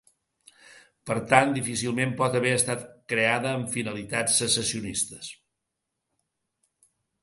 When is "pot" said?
2.23-2.39